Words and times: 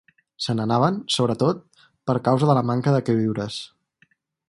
Se 0.45 0.55
n'anaven, 0.55 0.97
sobretot, 1.17 1.61
per 2.11 2.17
causa 2.31 2.51
de 2.53 2.59
la 2.61 2.67
manca 2.73 2.97
de 2.99 3.07
queviures 3.11 3.61